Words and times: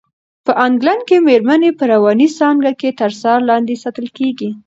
په 0.45 0.51
انګلنډ 0.65 1.01
کې 1.07 1.17
مېرمنې 1.27 1.71
په 1.77 1.83
رواني 1.93 2.27
څانګه 2.39 2.71
کې 2.79 2.89
تر 3.01 3.11
څار 3.21 3.39
لاندې 3.49 3.75
ساتل 3.83 4.07
کېږي. 4.17 4.49